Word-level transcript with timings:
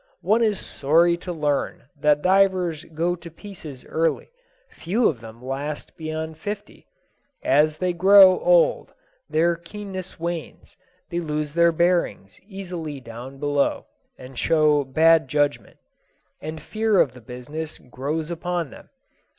One 0.23 0.41
is 0.41 0.59
sorry 0.59 1.15
to 1.17 1.31
learn 1.31 1.83
that 1.95 2.23
divers 2.23 2.85
go 2.85 3.15
to 3.15 3.29
pieces 3.29 3.85
early; 3.85 4.31
few 4.67 5.07
of 5.07 5.21
them 5.21 5.39
last 5.45 5.95
beyond 5.95 6.39
fifty. 6.39 6.87
As 7.43 7.77
they 7.77 7.93
grow 7.93 8.39
old 8.39 8.95
their 9.29 9.55
keenness 9.55 10.19
wanes; 10.19 10.75
they 11.11 11.19
lose 11.19 11.53
their 11.53 11.71
bearings 11.71 12.41
easily 12.47 12.99
down 12.99 13.37
below, 13.37 13.85
and 14.17 14.39
show 14.39 14.83
bad 14.83 15.27
judgment. 15.27 15.77
And 16.41 16.59
fear 16.59 16.99
of 16.99 17.11
the 17.13 17.21
business 17.21 17.77
grows 17.77 18.31
upon 18.31 18.71
them. 18.71 18.89